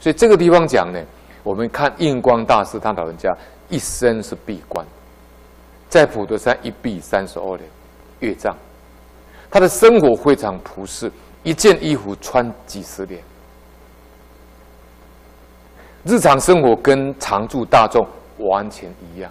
[0.00, 1.00] 所以这个地方讲呢，
[1.42, 3.36] 我们看印光大师他老人家
[3.68, 4.86] 一生是闭关，
[5.88, 7.68] 在普陀山一闭三十二年，
[8.20, 8.56] 月藏，
[9.50, 11.10] 他的生活非常朴实，
[11.42, 13.20] 一件衣服穿几十年，
[16.04, 18.06] 日常生活跟常住大众
[18.38, 19.30] 完全一样，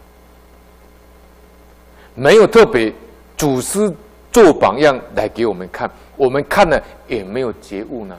[2.13, 2.93] 没有特别
[3.37, 3.91] 祖师
[4.31, 8.17] 做榜样来给我们看，我们看了也没有觉悟呢。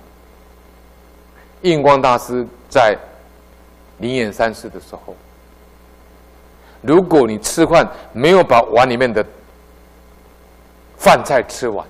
[1.63, 2.97] 印光大师在
[3.99, 5.15] 灵岩山寺的时候，
[6.83, 9.25] 如果你吃饭没有把碗里面的
[10.97, 11.87] 饭菜吃完，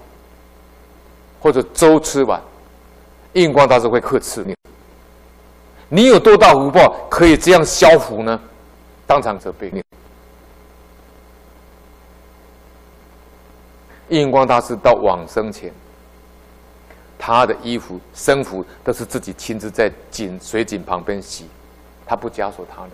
[1.41, 2.41] 或者粥吃完，
[3.35, 4.55] 印光大师会呵斥你。
[5.91, 8.41] 你有多大福报可以这样消福呢？
[9.07, 9.83] 当场责备你。
[14.09, 15.71] 印光大师到往生前。
[17.19, 21.47] 他的衣服、生服都是自己亲自在井水井旁边洗，
[22.07, 22.93] 他不枷锁他人，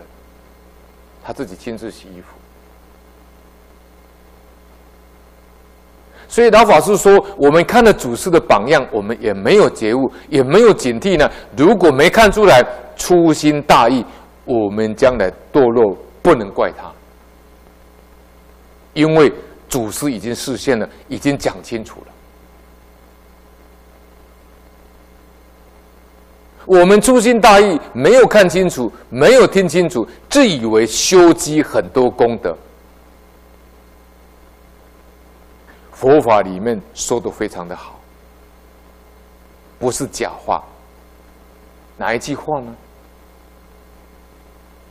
[1.23, 2.29] 他自己亲自洗衣服。
[6.27, 11.31] 所以老法师说，我们看了祖师的榜样，我们也没有觉悟，也没有警惕呢。
[11.57, 12.65] 如果没看出来
[12.97, 14.05] 粗心大意，
[14.45, 16.91] 我们将来堕落，不能怪他，
[18.95, 19.31] 因为
[19.69, 22.07] 祖师已经示现了，已经讲清楚了。
[26.67, 32.57] 我们粗心大意，没有看清楚，没有听清楚，自以为修积很多功德。
[35.93, 37.99] 佛法里面说的非常的好，
[39.79, 40.63] 不是假话。
[41.97, 42.75] 哪一句话呢？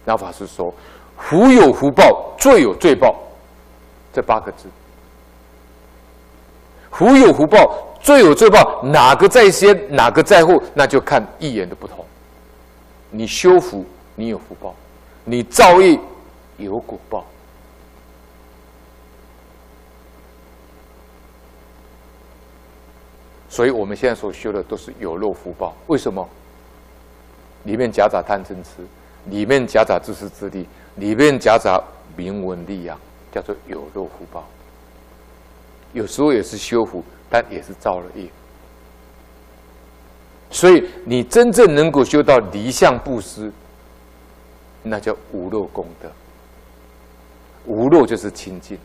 [0.05, 0.73] 老法师说
[1.17, 3.15] ：“福有福报，罪有罪报。”
[4.13, 4.67] 这八个字。
[6.93, 7.89] 福有福报。
[8.03, 12.03] 罪有罪报，哪个在先，哪个在后，那就看一眼的不同。
[13.09, 14.73] 你修福，你有福报；
[15.23, 15.97] 你造业，
[16.57, 17.23] 有果报。
[23.47, 25.73] 所以我们现在所修的都是有漏福报。
[25.87, 26.27] 为什么？
[27.63, 28.85] 里面夹杂贪嗔痴，
[29.27, 31.81] 里面夹杂自私自利，里面夹杂
[32.17, 32.99] 名闻利养，
[33.31, 34.43] 叫做有漏福报。
[35.93, 37.03] 有时候也是修福。
[37.35, 38.29] 但也是造了业，
[40.51, 43.51] 所以你真正能够修到离相布施，
[44.83, 46.11] 那叫无漏功德。
[47.65, 48.77] 无漏就是清净。